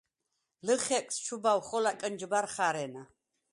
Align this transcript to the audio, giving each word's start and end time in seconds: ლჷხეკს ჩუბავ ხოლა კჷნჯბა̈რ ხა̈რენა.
ლჷხეკს 0.65 1.15
ჩუბავ 1.25 1.59
ხოლა 1.67 1.91
კჷნჯბა̈რ 1.99 2.45
ხა̈რენა. 2.53 3.03